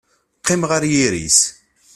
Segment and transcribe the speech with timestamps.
[0.39, 1.39] Qqimeɣ ɣer yiri-s.